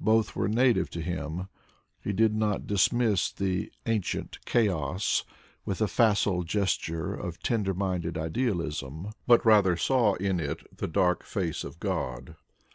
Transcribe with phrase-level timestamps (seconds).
[0.00, 1.48] Both were' native to him.
[2.02, 5.22] He did not dismiss the" ancient chaos"
[5.66, 11.24] with the facile gesture of tender minded idealism, but rather saw in it the dark
[11.24, 12.36] face of God.